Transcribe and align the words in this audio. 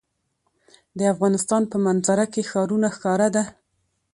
د 0.97 0.99
افغانستان 1.13 1.61
په 1.71 1.77
منظره 1.85 2.25
کې 2.33 2.41
ښارونه 2.49 2.87
ښکاره 2.95 3.27
ده. 3.35 3.43